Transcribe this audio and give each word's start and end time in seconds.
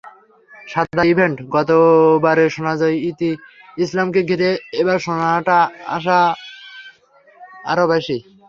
সান্দা 0.67 1.03
ইভেন্টে 1.11 1.43
গতবারের 1.55 2.49
সোনাজয়ী 2.55 2.97
ইতি 3.09 3.31
ইসলামকে 3.77 4.21
ঘিরে 4.29 4.49
এবার 4.81 4.97
সোনার 4.99 5.43
আশাটা 5.95 6.19
আরও 7.71 7.85
বেশি। 7.91 8.17